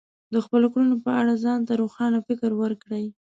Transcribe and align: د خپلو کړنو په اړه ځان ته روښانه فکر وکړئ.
د 0.33 0.35
خپلو 0.45 0.67
کړنو 0.73 0.95
په 1.05 1.11
اړه 1.19 1.33
ځان 1.43 1.59
ته 1.67 1.73
روښانه 1.81 2.19
فکر 2.27 2.51
وکړئ. 2.55 3.05